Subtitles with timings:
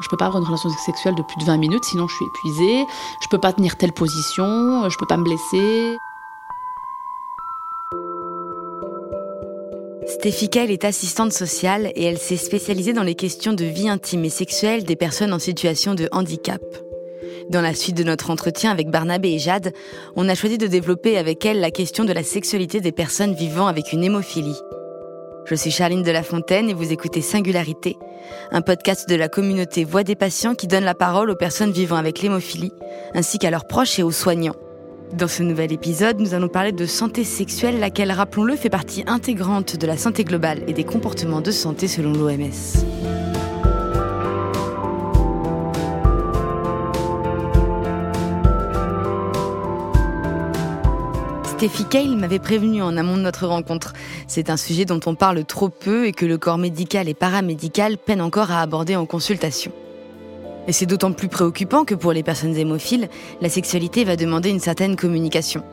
[0.00, 2.26] Je peux pas avoir une relation sexuelle de plus de 20 minutes, sinon je suis
[2.26, 2.86] épuisée.
[3.20, 5.96] Je peux pas tenir telle position, je peux pas me blesser.
[10.06, 14.24] Stéphie Kail est assistante sociale et elle s'est spécialisée dans les questions de vie intime
[14.24, 16.62] et sexuelle des personnes en situation de handicap.
[17.50, 19.72] Dans la suite de notre entretien avec Barnabé et Jade,
[20.16, 23.66] on a choisi de développer avec elle la question de la sexualité des personnes vivant
[23.66, 24.60] avec une hémophilie.
[25.48, 27.96] Je suis Charline de la Fontaine et vous écoutez Singularité,
[28.50, 31.94] un podcast de la communauté Voix des patients qui donne la parole aux personnes vivant
[31.94, 32.72] avec l'hémophilie,
[33.14, 34.56] ainsi qu'à leurs proches et aux soignants.
[35.12, 39.76] Dans ce nouvel épisode, nous allons parler de santé sexuelle, laquelle, rappelons-le, fait partie intégrante
[39.76, 43.35] de la santé globale et des comportements de santé selon l'OMS.
[51.56, 53.94] Stéphie Cale m'avait prévenu en amont de notre rencontre.
[54.26, 57.96] C'est un sujet dont on parle trop peu et que le corps médical et paramédical
[57.96, 59.72] peinent encore à aborder en consultation.
[60.68, 63.08] Et c'est d'autant plus préoccupant que pour les personnes hémophiles,
[63.40, 65.64] la sexualité va demander une certaine communication.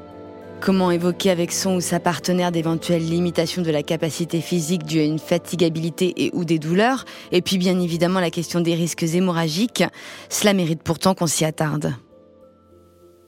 [0.61, 5.03] Comment évoquer avec son ou sa partenaire d'éventuelles limitations de la capacité physique due à
[5.03, 7.03] une fatigabilité et ou des douleurs
[7.33, 9.83] Et puis bien évidemment la question des risques hémorragiques.
[10.29, 11.93] Cela mérite pourtant qu'on s'y attarde.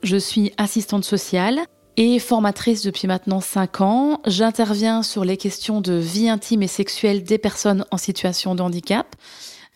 [0.04, 1.66] Je suis assistante sociale
[1.98, 4.22] et formatrice depuis maintenant 5 ans.
[4.26, 9.16] J'interviens sur les questions de vie intime et sexuelle des personnes en situation de handicap.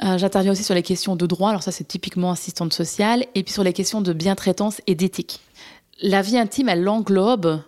[0.04, 3.44] Euh, j'interviens aussi sur les questions de droit, alors ça c'est typiquement assistante sociale, et
[3.44, 5.42] puis sur les questions de bien-traitance et d'éthique.
[6.02, 7.62] La vie intime, elle englobe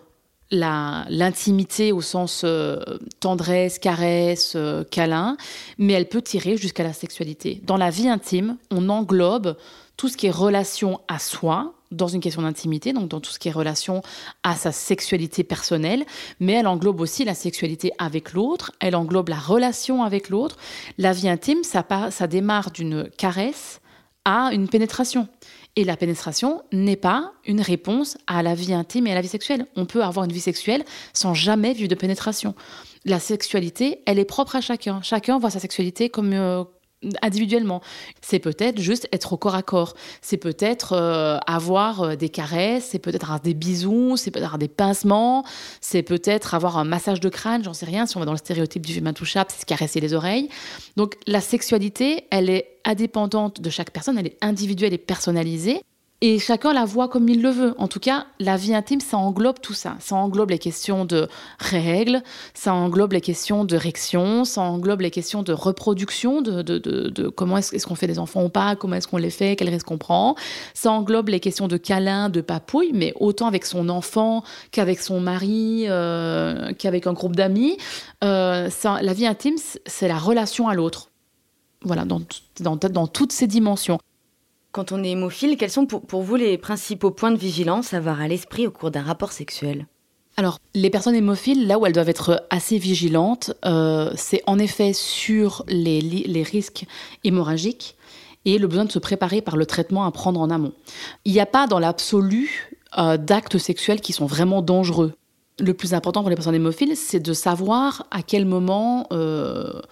[0.50, 2.78] l'intimité au sens euh,
[3.20, 5.36] tendresse, caresse, euh, câlin,
[5.78, 7.60] mais elle peut tirer jusqu'à la sexualité.
[7.64, 9.56] Dans la vie intime, on englobe
[9.96, 13.38] tout ce qui est relation à soi, dans une question d'intimité, donc dans tout ce
[13.38, 14.02] qui est relation
[14.42, 16.04] à sa sexualité personnelle,
[16.40, 20.56] mais elle englobe aussi la sexualité avec l'autre, elle englobe la relation avec l'autre.
[20.98, 21.84] La vie intime, ça,
[22.26, 23.80] démarre d'une caresse
[24.24, 25.28] à une pénétration.
[25.74, 29.28] Et la pénétration n'est pas une réponse à la vie intime et à la vie
[29.28, 29.66] sexuelle.
[29.74, 32.54] On peut avoir une vie sexuelle sans jamais vivre de pénétration.
[33.04, 35.00] La sexualité, elle est propre à chacun.
[35.02, 36.64] Chacun voit sa sexualité comme, euh,
[37.22, 37.80] individuellement.
[38.20, 39.94] C'est peut-être juste être au corps à corps.
[40.20, 44.58] C'est peut-être euh, avoir euh, des caresses, c'est peut-être avoir des bisous, c'est peut-être avoir
[44.58, 45.44] des pincements,
[45.80, 48.06] c'est peut-être avoir un massage de crâne, j'en sais rien.
[48.06, 50.48] Si on va dans le stéréotype du féminin touchable, c'est caresser les oreilles.
[50.96, 55.82] Donc la sexualité, elle est indépendante de chaque personne, elle est individuelle et personnalisée.
[56.24, 57.74] Et chacun la voit comme il le veut.
[57.78, 59.96] En tout cas, la vie intime, ça englobe tout ça.
[59.98, 61.26] Ça englobe les questions de
[61.58, 62.22] règles,
[62.54, 63.76] ça englobe les questions de
[64.44, 68.76] ça englobe les questions de reproduction, de, comment est-ce qu'on fait des enfants ou pas,
[68.76, 70.36] comment est-ce qu'on les fait, quel risque on prend.
[70.74, 75.20] Ça englobe les questions de câlin, de papouille, mais autant avec son enfant qu'avec son
[75.20, 77.76] mari, euh, qu'avec un groupe d'amis.
[78.22, 79.56] Euh, la vie intime,
[79.86, 81.10] c'est la relation à l'autre.
[81.82, 82.20] Voilà, dans,
[82.60, 83.98] dans, dans toutes ces dimensions.
[84.72, 88.22] Quand on est hémophile, quels sont pour, vous les principaux points de vigilance à avoir
[88.22, 89.86] à l'esprit au cours d'un rapport sexuel?
[90.38, 94.94] Alors, les personnes hémophiles, là où elles doivent être assez vigilantes, euh, c'est en effet
[94.94, 96.86] sur les, risques
[97.22, 97.96] hémorragiques
[98.46, 100.72] et le besoin de se préparer par le traitement à prendre en amont.
[101.26, 105.12] Il n'y a pas dans l'absolu euh, d'actes sexuels qui sont vraiment dangereux.
[105.60, 109.82] Le plus important pour les personnes hémophiles, c'est de savoir à quel moment euh,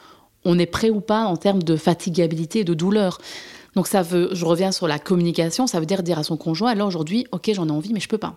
[0.47, 3.19] on est prêt ou pas en termes de fatigabilité et de douleur.
[3.75, 6.71] Donc ça veut, je reviens sur la communication, ça veut dire dire à son conjoint,
[6.71, 8.35] alors aujourd'hui, ok, j'en ai envie, mais je peux pas.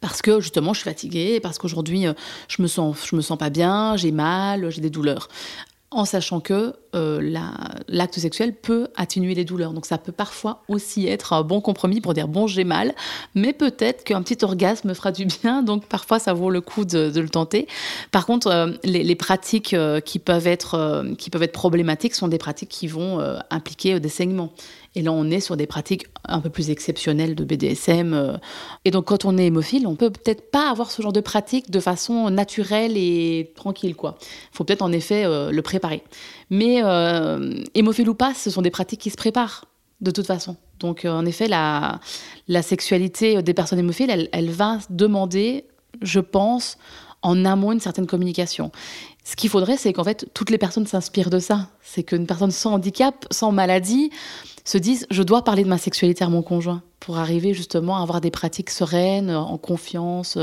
[0.00, 2.14] Parce que justement, je suis fatiguée, parce qu'aujourd'hui, euh,
[2.48, 5.28] je me je me sens pas bien, j'ai mal, j'ai des douleurs
[5.92, 7.20] en sachant que euh,
[7.88, 9.72] l'acte sexuel peut atténuer les douleurs.
[9.72, 12.94] Donc ça peut parfois aussi être un bon compromis pour dire bon j'ai mal,
[13.34, 17.10] mais peut-être qu'un petit orgasme fera du bien, donc parfois ça vaut le coup de,
[17.14, 17.66] le tenter.
[18.12, 22.38] Par contre, euh, les, pratiques euh, qui, peuvent être, qui peuvent être problématiques sont des
[22.38, 23.20] pratiques qui vont
[23.50, 24.52] impliquer des saignements.
[24.96, 28.12] Et là, on est sur des pratiques un peu plus exceptionnelles de BDSM.
[28.12, 28.36] Euh.
[28.84, 31.70] Et donc, quand on est hémophile, on peut peut-être pas avoir ce genre de pratique
[31.70, 34.16] de façon naturelle et tranquille, quoi.
[34.52, 36.02] Il faut peut-être en effet euh, le préparer.
[36.50, 39.66] Mais euh, hémophile ou pas, ce sont des pratiques qui se préparent
[40.00, 40.56] de toute façon.
[40.80, 42.00] Donc, en effet, la,
[42.62, 45.66] sexualité des personnes hémophiles, elle va demander,
[46.00, 46.78] je pense,
[47.22, 48.72] en amont une certaine communication.
[49.30, 51.68] Ce qu'il faudrait, c'est qu'en fait, toutes les personnes s'inspirent de ça.
[51.82, 54.10] C'est qu'une personne sans handicap, sans maladie,
[54.64, 58.02] se dise je dois parler de ma sexualité à mon conjoint pour arriver justement à
[58.02, 60.36] avoir des pratiques sereines, en confiance.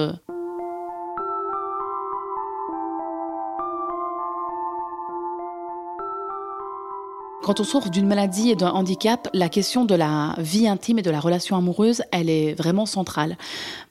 [7.47, 11.01] Quand on souffre d'une maladie et d'un handicap, la question de la vie intime et
[11.01, 13.37] de la relation amoureuse, elle est vraiment centrale.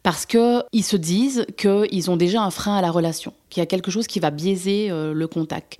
[0.02, 3.66] Parce qu'ils se disent qu'ils ont déjà un frein à la relation, qu'il y a
[3.66, 5.78] quelque chose qui va biaiser euh, le contact.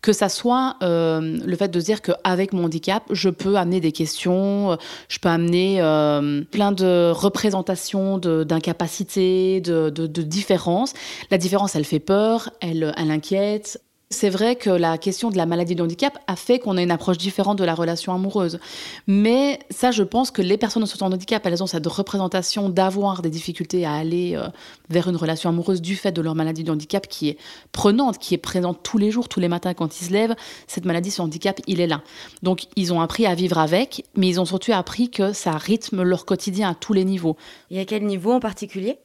[0.00, 3.78] Que ça soit euh, le fait de se dire qu'avec mon handicap, je peux amener
[3.78, 4.76] des questions,
[5.06, 10.92] je peux amener euh, plein de représentations d'incapacité, de, de, de, différences.
[11.30, 13.80] La différence, elle fait peur, elle, elle inquiète,
[14.12, 16.90] c'est vrai que la question de la maladie de handicap a fait qu'on a une
[16.90, 18.60] approche différente de la relation amoureuse.
[19.06, 22.68] Mais ça, je pense que les personnes en situation de handicap, elles ont cette représentation
[22.68, 24.48] d'avoir des difficultés à aller euh,
[24.90, 27.38] vers une relation amoureuse du fait de leur maladie de handicap qui est
[27.72, 30.36] prenante, qui est présente tous les jours, tous les matins quand ils se lèvent.
[30.66, 32.02] Cette maladie, ce handicap, il est là.
[32.42, 36.02] Donc, ils ont appris à vivre avec, mais ils ont surtout appris que ça rythme
[36.02, 37.36] leur quotidien à tous les niveaux.
[37.70, 38.98] Et à quel niveau en particulier?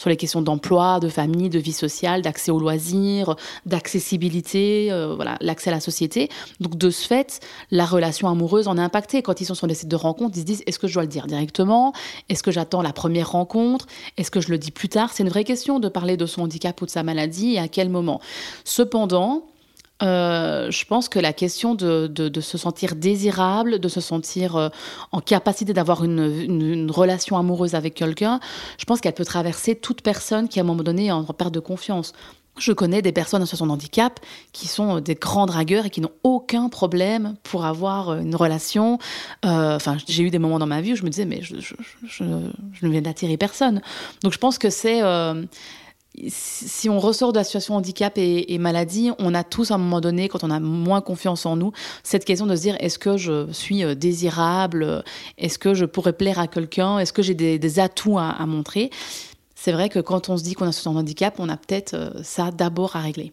[0.00, 3.36] Sur les questions d'emploi, de famille, de vie sociale, d'accès aux loisirs,
[3.66, 6.30] d'accessibilité, euh, voilà, l'accès à la société.
[6.58, 9.20] Donc de ce fait, la relation amoureuse en est impactée.
[9.20, 11.02] Quand ils sont sur les sites de rencontres, ils se disent est-ce que je dois
[11.02, 11.92] le dire directement?
[12.30, 13.88] Est-ce que j'attends la première rencontre?
[14.16, 15.10] Est-ce que je le dis plus tard?
[15.12, 17.68] C'est une vraie question de parler de son handicap ou de sa maladie et à
[17.68, 18.22] quel moment.
[18.64, 19.44] Cependant,
[20.02, 24.68] euh, je pense que la question de, se sentir désirable, de se sentir euh,
[25.12, 28.40] en capacité d'avoir une, relation amoureuse avec quelqu'un,
[28.78, 31.52] je pense qu'elle peut traverser toute personne qui, à un moment donné, est en perte
[31.52, 32.12] de confiance.
[32.58, 34.20] Je connais des personnes en situation de handicap
[34.52, 38.98] qui sont euh, des grands dragueurs et qui n'ont aucun problème pour avoir une relation.
[39.42, 41.54] Enfin, j'ai eu des moments dans ma vie où je me disais, mais je,
[42.06, 43.80] je ne viens d'attirer personne.
[44.22, 45.00] Donc je pense que c'est
[46.28, 50.00] si on ressort de la situation handicap et, maladie, on a tous à un moment
[50.00, 51.72] donné, quand on a moins confiance en nous,
[52.02, 55.04] cette question de se dire est-ce que je suis euh, désirable
[55.38, 58.90] Est-ce que je pourrais plaire à quelqu'un Est-ce que j'ai des, atouts à, montrer?
[59.54, 62.10] C'est vrai que quand on se dit qu'on a ce handicap, on a peut-être euh,
[62.22, 63.32] ça d'abord à régler.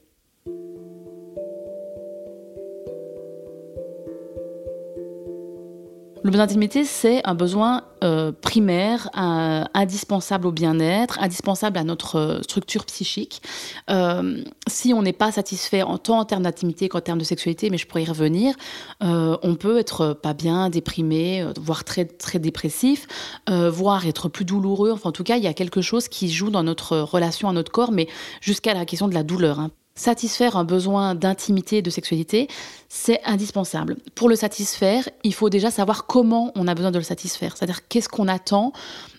[6.27, 12.41] Le besoin d'intimité, c'est un besoin euh, primaire, indispensable au bien-être, indispensable à notre euh,
[12.41, 13.41] structure psychique.
[13.89, 17.69] Euh, si on n'est pas satisfait en tant en termes d'intimité qu'en termes de sexualité,
[17.69, 18.55] mais je pourrais y revenir,
[18.99, 23.07] on peut être pas bien, déprimé, voire très très dépressif,
[23.47, 24.91] voire être plus douloureux.
[24.91, 27.53] Enfin, en tout cas, il y a quelque chose qui joue dans notre relation à
[27.53, 28.09] notre corps, mais
[28.41, 29.61] jusqu'à la question de la douleur.
[29.61, 32.47] Hein satisfaire un besoin d'intimité et de sexualité,
[32.87, 33.97] c'est indispensable.
[34.15, 37.87] Pour le satisfaire, il faut déjà savoir comment on a besoin de le satisfaire, c'est-à-dire
[37.89, 38.71] qu'est-ce qu'on attend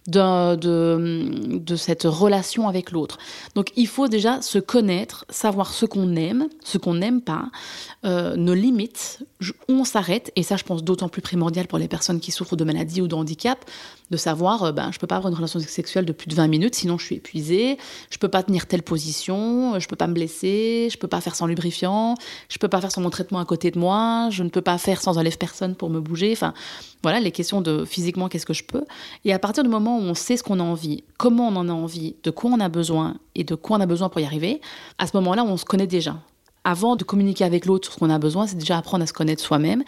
[0.06, 3.18] de, de, cette relation avec l'autre.
[3.54, 7.50] Donc il faut déjà se connaître, savoir ce qu'on aime, ce qu'on n'aime pas,
[8.06, 9.22] euh, nos limites,
[9.68, 12.56] où on s'arrête, et ça je pense d'autant plus primordial pour les personnes qui souffrent
[12.56, 13.62] de maladies ou de handicap,
[14.10, 16.48] de savoir, euh, ben, je peux pas avoir une relation sexuelle de plus de 20
[16.48, 17.78] minutes, sinon je suis épuisée,
[18.10, 21.34] je peux pas tenir telle position, je peux pas me blesser, je peux pas faire
[21.34, 22.14] sans lubrifiant,
[22.48, 24.78] je peux pas faire sans mon traitement à côté de moi, je ne peux pas
[24.78, 26.54] faire sans un lève-personne pour me bouger, enfin
[27.02, 28.84] voilà les questions de physiquement qu'est-ce que je peux?
[29.24, 31.72] Et à partir du moment on sait ce qu'on a envie, comment on en a
[31.72, 34.60] envie, de quoi on a besoin et de quoi on a besoin pour y arriver,
[34.98, 36.16] à ce moment-là, on se connaît déjà.
[36.70, 39.14] Avant de communiquer avec l'autre sur ce qu'on a besoin, c'est déjà apprendre à se
[39.14, 39.84] connaître soi-même.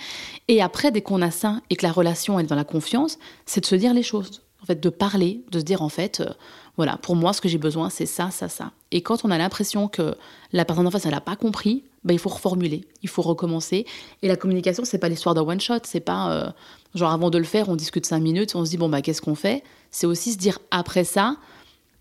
[0.48, 3.60] Et après, dès qu'on a ça et que la relation est dans la confiance, c'est
[3.60, 4.40] de se dire les choses.
[4.62, 6.32] En fait, de parler, de se dire en fait, euh,
[6.78, 8.72] voilà, pour moi, ce que j'ai besoin, c'est ça, ça, ça.
[8.92, 10.14] Et quand on a l'impression que
[10.54, 13.84] la personne en face, elle n'a pas compris, ben, il faut reformuler, il faut recommencer.
[14.22, 16.50] Et la communication, c'est pas l'histoire d'un one shot, c'est pas euh,
[16.94, 19.20] genre avant de le faire, on discute cinq minutes, on se dit bon bah qu'est-ce
[19.20, 19.64] qu'on fait?
[19.90, 21.36] C'est aussi se dire après ça,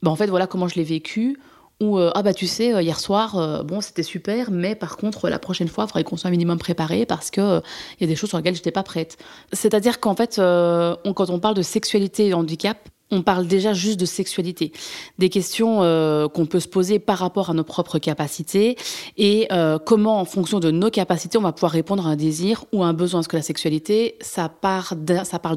[0.04, 1.38] ben, en fait voilà comment je l'ai vécu.
[1.82, 5.30] Ou euh, ah bah tu sais euh, hier soir bon c'était super mais par contre
[5.30, 7.62] la prochaine fois il faudrait qu'on soit un minimum préparé parce que
[7.98, 9.18] il y a des choses sur lesquelles j'étais pas prête.
[9.54, 12.78] C'est-à-dire qu'en fait quand on parle de sexualité et handicap
[13.12, 14.72] on parle déjà juste de sexualité,
[15.18, 18.78] des questions euh, qu'on peut se poser par rapport à nos propres capacités
[19.18, 22.66] et euh, comment, en fonction de nos capacités, on va pouvoir répondre à un désir
[22.72, 23.20] ou à un besoin.
[23.20, 24.98] Parce que la sexualité, ça, parle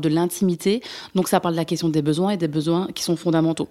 [0.00, 0.82] de l'intimité,
[1.14, 3.68] donc ça parle de la question des besoins et des besoins qui sont fondamentaux.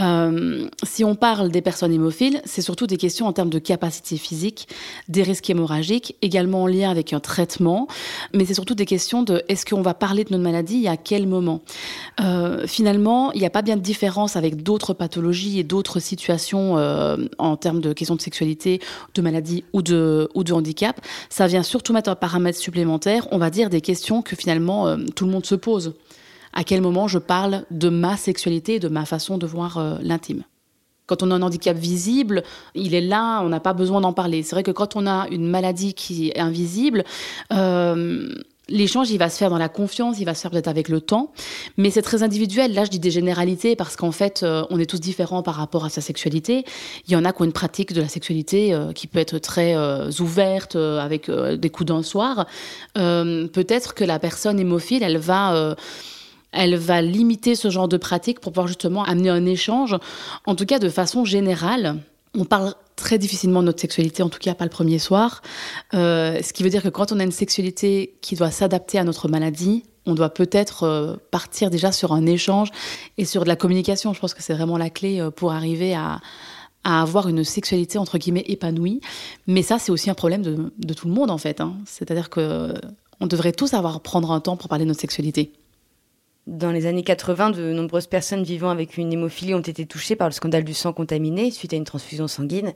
[0.00, 4.16] Euh, si on parle des personnes hémophiles, c'est surtout des questions en termes de capacité
[4.16, 4.68] physique,
[5.08, 7.88] des risques hémorragiques, également en lien avec un traitement,
[8.32, 10.96] mais c'est surtout des questions de est-ce qu'on va parler de notre maladie et à
[10.96, 11.62] quel moment?
[12.66, 17.16] finalement, il n'y a pas bien de différence avec d'autres pathologies et d'autres situations euh,
[17.38, 18.80] en termes de questions de sexualité,
[19.14, 21.00] de maladie ou de, handicap.
[21.28, 24.96] Ça vient surtout mettre un paramètre supplémentaire, on va dire des questions que finalement euh,
[25.14, 25.94] tout le monde se pose.
[26.52, 29.96] À quel moment je parle de ma sexualité et de ma façon de voir euh,
[30.02, 30.44] l'intime?
[31.06, 32.42] Quand on a un handicap visible,
[32.74, 34.42] il est là, on n'a pas besoin d'en parler.
[34.42, 37.04] C'est vrai que quand on a une maladie qui est invisible,
[38.70, 41.00] L'échange, il va se faire dans la confiance, il va se faire peut-être avec le
[41.00, 41.32] temps,
[41.78, 42.74] mais c'est très individuel.
[42.74, 45.86] Là, je dis des généralités parce qu'en fait, euh, on est tous différents par rapport
[45.86, 46.64] à sa sexualité.
[47.06, 49.38] Il y en a qui ont une pratique de la sexualité euh, qui peut être
[49.38, 52.46] très euh, ouverte, avec des coups d'un soir.
[52.94, 55.76] peut-être que la personne hémophile, elle va
[56.52, 59.96] elle va limiter ce genre de pratique pour pouvoir justement amener un échange.
[60.46, 61.96] En tout cas, de façon générale,
[62.34, 65.40] on parle très difficilement notre sexualité, en tout cas pas le premier soir.
[65.94, 69.04] Euh, ce qui veut dire que quand on a une sexualité qui doit s'adapter à
[69.04, 72.70] notre maladie, on doit peut-être euh, partir déjà sur un échange
[73.16, 74.12] et sur de la communication.
[74.12, 76.20] Je pense que c'est vraiment la clé euh, pour arriver à,
[76.84, 79.00] avoir une sexualité entre guillemets épanouie.
[79.46, 81.60] Mais ça, c'est aussi un problème de, tout le monde en fait.
[81.60, 81.74] Hein.
[81.84, 82.72] C'est-à-dire que
[83.20, 85.52] on devrait tous avoir prendre un temps pour parler de notre sexualité.
[86.48, 90.28] Dans les années 80, de nombreuses personnes vivant avec une hémophilie ont été touchées par
[90.28, 92.72] le scandale du sang contaminé suite à une transfusion sanguine.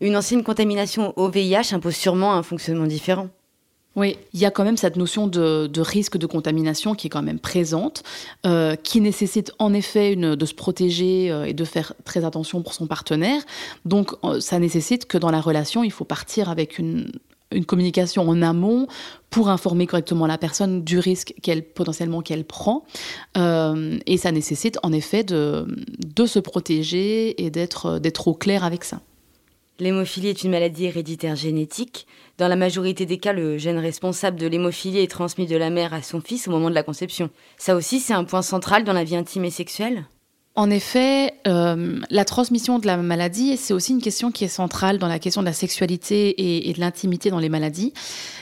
[0.00, 3.28] Une ancienne contamination au VIH impose sûrement un fonctionnement différent.
[3.96, 7.22] Oui, il y a quand même cette notion de, risque de contamination qui est quand
[7.22, 8.04] même présente,
[8.46, 12.72] euh, qui nécessite en effet de se protéger euh, et de faire très attention pour
[12.72, 13.42] son partenaire.
[13.84, 17.10] Donc euh, ça nécessite que dans la relation, il faut partir avec une,
[17.54, 18.86] une communication en amont
[19.30, 22.84] pour informer correctement la personne du risque qu'elle potentiellement qu'elle prend.
[23.36, 25.66] Euh, et ça nécessite en effet de,
[25.98, 29.00] de se protéger et d'être d'être au clair avec ça.
[29.78, 32.06] L'hémophilie est une maladie héréditaire génétique.
[32.38, 35.94] Dans la majorité des cas, le gène responsable de l'hémophilie est transmis de la mère
[35.94, 37.30] à son fils au moment de la conception.
[37.56, 40.04] Ça aussi, c'est un point central dans la vie intime et sexuelle?
[40.54, 44.98] En effet, euh, la transmission de la maladie, c'est aussi une question qui est centrale
[44.98, 47.94] dans la question de la sexualité et, de l'intimité dans les maladies.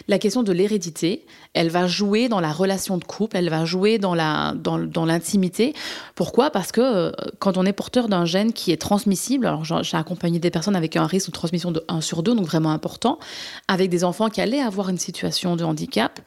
[0.08, 1.24] La question de l'hérédité,
[1.54, 4.16] elle va jouer dans la relation de couple, elle va jouer dans
[4.56, 5.72] dans, l'intimité.
[6.16, 6.50] Pourquoi?
[6.50, 10.40] Parce que euh, quand on est porteur d'un gène qui est transmissible, alors j'ai accompagné
[10.40, 13.20] des personnes avec un risque de transmission de 1 sur 2, donc vraiment important,
[13.68, 16.18] avec des enfants qui allaient avoir une situation de handicap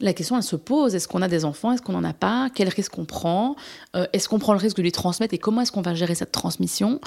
[0.00, 0.94] la question, elle se pose.
[0.94, 3.56] Est-ce qu'on a des enfants Est-ce qu'on n'en a pas Quel risque on prend
[3.96, 6.14] euh, Est-ce qu'on prend le risque de lui transmettre Et comment est-ce qu'on va gérer
[6.14, 7.00] cette transmission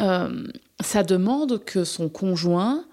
[0.00, 0.46] euh,
[0.80, 2.84] Ça demande que son conjoint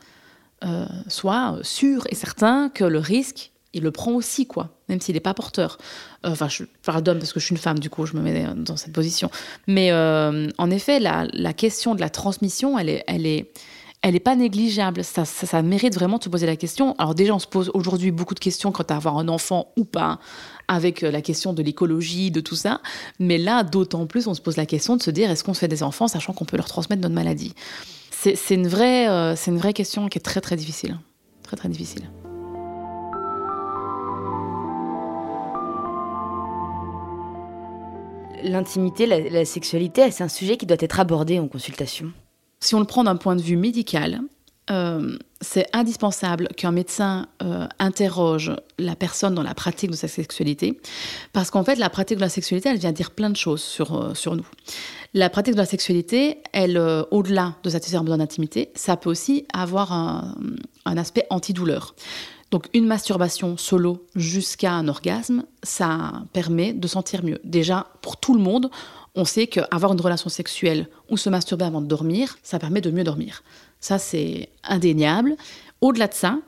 [0.63, 5.15] euh, soit sûr et certain que le risque, il le prend aussi, quoi, même s'il
[5.15, 5.77] n'est pas porteur.
[6.23, 8.47] Enfin, je parle d'homme parce que je suis une femme, du coup, je me mets
[8.55, 9.29] dans cette position.
[9.67, 13.51] Mais en effet, la, la, question de la transmission, elle est, elle est,
[14.05, 15.03] elle n'est pas négligeable.
[15.03, 16.93] Ça, ça, mérite vraiment de se poser la question.
[16.99, 19.83] Alors déjà, on se pose aujourd'hui beaucoup de questions quant à avoir un enfant ou
[19.83, 20.19] pas,
[20.67, 22.81] avec euh, la question de l'écologie, de tout ça.
[23.17, 25.59] Mais là, d'autant plus, on se pose la question de se dire, est-ce qu'on se
[25.59, 27.55] fait des enfants, sachant qu'on peut leur transmettre notre maladie?
[28.11, 30.99] C'est une, vraie, euh, une vraie question qui est très très difficile.
[31.41, 32.03] Très très difficile.
[38.43, 42.13] L'intimité, la sexualité, c'est un sujet qui doit être abordé en consultation.
[42.65, 44.21] Si on le prend d'un point de vue médical,
[44.71, 50.79] euh, c'est indispensable qu'un médecin euh, interroge la personne dans la pratique de sa sexualité,
[51.31, 53.95] parce qu'en fait, la pratique de la sexualité, elle vient dire plein de choses sur,
[53.95, 54.47] euh, sur nous.
[55.13, 56.79] La pratique de la sexualité, elle,
[57.11, 60.35] au-delà de satisfaire un besoin d'intimité, ça peut aussi avoir un,
[60.85, 61.93] un aspect antidouleur.
[62.49, 67.39] Donc une masturbation solo jusqu'à un orgasme, ça permet de sentir mieux.
[67.43, 68.71] Déjà, pour tout le monde,
[69.15, 72.91] on sait qu'avoir une relation sexuelle ou se masturber avant de dormir, ça permet de
[72.91, 73.43] mieux dormir.
[73.79, 75.35] Ça, c'est indéniable.
[75.81, 76.39] Au-delà de ça,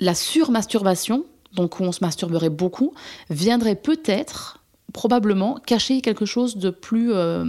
[0.00, 2.94] la surmasturbation, donc où on se masturberait beaucoup,
[3.30, 7.44] viendrait peut-être, probablement, cacher quelque chose de plus euh,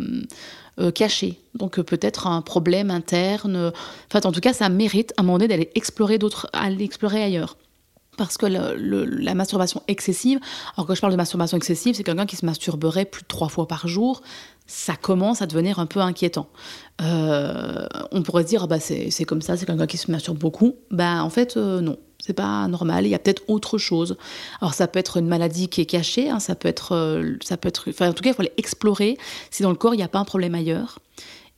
[0.79, 1.39] euh, caché.
[1.55, 3.71] Donc euh, peut-être un problème interne.
[4.11, 7.57] Enfin, en tout cas, ça mérite à un moment donné d'aller explorer d'autres, explorer ailleurs.
[8.17, 10.39] Parce que la masturbation excessive,
[10.75, 13.47] alors quand je parle de masturbation excessive, c'est quelqu'un qui se masturberait plus de trois
[13.47, 14.21] fois par jour
[14.67, 16.49] ça commence à devenir un peu inquiétant.
[17.01, 20.37] Euh, on pourrait se dire, ah bah c'est comme ça, c'est quelqu'un qui se masturbe
[20.37, 20.75] beaucoup.
[20.91, 23.05] Ben en fait, euh, non, c'est pas normal.
[23.05, 24.17] Il y a peut-être autre chose.
[24.61, 27.55] Alors ça peut être une maladie qui est cachée, hein, ça peut être, euh, ça
[27.55, 29.17] peut être, enfin en tout cas, il faut aller explorer
[29.49, 30.99] si dans le corps il n'y a pas un problème ailleurs.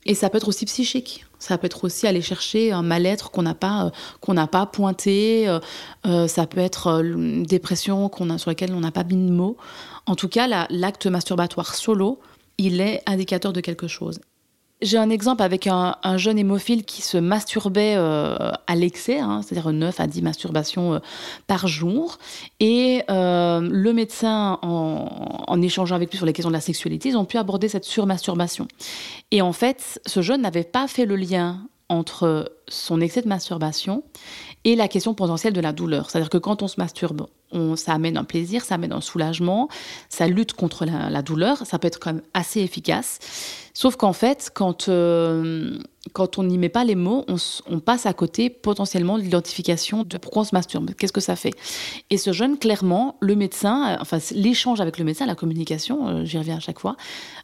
[0.06, 1.26] Et ça peut être aussi psychique.
[1.40, 3.92] Ça peut être aussi aller chercher un mal-être qu'on n'a pas,
[4.28, 5.48] n'a pas pointé.
[6.28, 9.58] ça peut être une dépression a, sur laquelle on n'a pas mis de mots.
[10.06, 12.20] En tout cas, l'acte masturbatoire solo,
[12.58, 14.20] il est indicateur de quelque chose.
[14.82, 19.74] J'ai un exemple avec un, jeune hémophile qui se masturbait euh, à l'excès, hein, c'est-à-dire
[19.74, 21.00] 9 à 10 masturbations euh,
[21.48, 22.18] par jour.
[22.62, 27.18] Et euh, le médecin, en, échangeant avec lui sur les questions de la sexualité, ils
[27.18, 28.70] ont pu aborder cette surmasturbation.
[29.32, 31.60] Et en fait, ce jeune n'avait pas fait le lien
[31.90, 34.04] entre son excès de masturbation
[34.64, 36.10] et la question potentielle de la douleur.
[36.10, 37.28] C'est-à-dire que quand on se masturbe,
[37.76, 39.70] ça amène un plaisir, ça amène un soulagement,
[40.08, 43.18] ça lutte contre la, douleur, ça peut être quand même assez efficace.
[43.74, 45.80] Sauf qu'en fait, quand, euh,
[46.38, 50.44] on n'y met pas les mots, on, passe à côté potentiellement de l'identification de pourquoi
[50.44, 51.54] on se masturbe, qu'est-ce que ça fait.
[52.12, 56.38] Et ce jeune, clairement, le médecin, enfin l'échange avec le médecin, la communication, euh, j'y
[56.38, 56.98] reviens à chaque fois,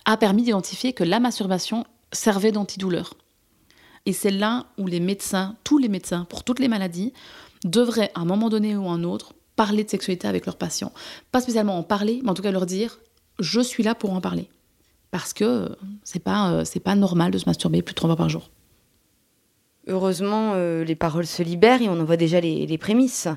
[0.05, 3.15] a permis d'identifier que la masturbation servait d'antidouleur.
[4.05, 7.13] Et c'est là où les médecins, tous les médecins, pour toutes les maladies,
[7.63, 10.91] devraient à un moment donné ou un autre parler de sexualité avec leurs patients.
[11.31, 12.99] Pas spécialement en parler, mais en tout cas leur dire
[13.39, 14.49] je suis là pour en parler.
[15.11, 18.29] Parce que c'est pas, euh, pas normal de se masturber plus de trois fois par
[18.29, 18.49] jour.
[19.87, 23.27] Heureusement, euh, les paroles se libèrent et on en voit déjà les, prémices.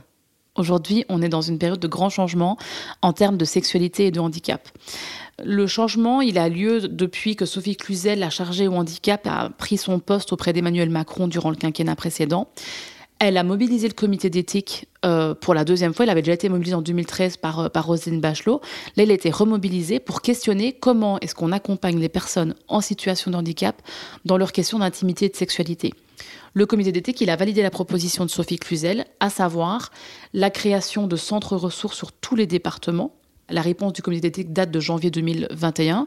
[0.58, 2.58] Aujourd'hui, on est dans une période de grands changements
[3.02, 4.68] en termes de sexualité et de handicap.
[5.44, 9.76] Le changement, il a lieu depuis que Sophie Cluzel, la chargée au handicap, a pris
[9.76, 12.48] son poste auprès d'Emmanuel Macron durant le quinquennat précédent.
[13.20, 16.04] Elle a mobilisé le comité d'éthique euh, pour la deuxième fois.
[16.04, 18.60] Elle avait déjà été mobilisée en 2013 par, euh, par Roselyne Bachelot.
[18.96, 23.32] Là, elle a été remobilisée pour questionner comment est-ce qu'on accompagne les personnes en situation
[23.32, 23.82] de handicap
[24.24, 25.94] dans leurs questions d'intimité et de sexualité.
[26.54, 29.90] Le comité d'éthique, il a validé la proposition de Sophie Cluzel, à savoir
[30.32, 33.14] la création de centres ressources sur tous les départements.
[33.50, 36.06] La réponse du comité d'éthique date de janvier 2021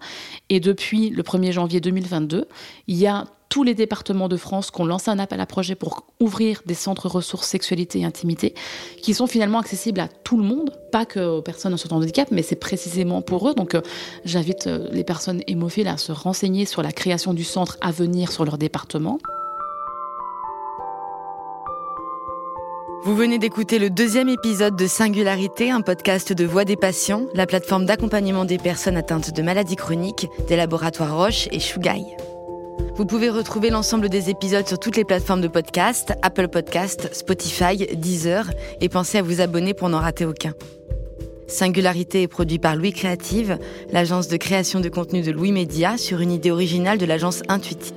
[0.49, 2.47] et depuis le 1er janvier 2022,
[2.87, 5.75] il y a tous les départements de France qui ont lancé un appel à projet
[5.75, 8.55] pour ouvrir des centres ressources sexualité et intimité,
[9.01, 12.29] qui sont finalement accessibles à tout le monde, pas qu'aux personnes en situation de handicap,
[12.31, 13.53] mais c'est précisément pour eux.
[13.53, 13.81] Donc euh,
[14.23, 18.31] j'invite euh, les personnes hémophiles à se renseigner sur la création du centre à venir
[18.31, 19.19] sur leur département.
[23.03, 27.47] Vous venez d'écouter le deuxième épisode de Singularité, un podcast de Voix des patients, la
[27.47, 32.05] plateforme d'accompagnement des personnes atteintes de maladies chroniques des laboratoires Roche et Shugai.
[32.95, 37.77] Vous pouvez retrouver l'ensemble des épisodes sur toutes les plateformes de podcast, Apple Podcast, Spotify,
[37.95, 40.53] Deezer, et pensez à vous abonner pour n'en rater aucun.
[41.47, 43.57] Singularité est produit par Louis Créative,
[43.91, 47.93] l'agence de création de contenu de Louis Média, sur une idée originale de l'agence Intuitive.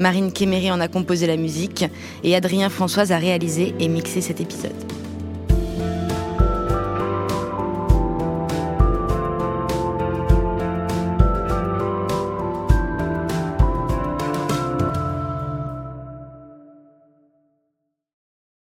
[0.00, 1.84] Marine Kéméry en a composé la musique
[2.24, 4.72] et Adrien Françoise a réalisé et mixé cet épisode.